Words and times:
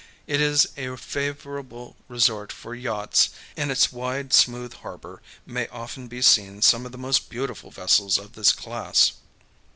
It 0.25 0.41
is 0.41 0.65
a 0.77 0.97
favorable 0.97 1.95
resort 2.07 2.51
for 2.51 2.73
yachts, 2.73 3.29
and 3.55 3.65
in 3.65 3.71
its 3.71 3.91
wide, 3.93 4.33
smooth 4.33 4.73
harbor 4.73 5.21
may 5.45 5.67
often 5.67 6.07
be 6.07 6.23
seen 6.23 6.63
some 6.63 6.87
of 6.87 6.91
the 6.91 6.97
most 6.97 7.29
beautiful 7.29 7.69
vessels 7.69 8.17
of 8.17 8.33
this 8.33 8.51
class. 8.51 9.11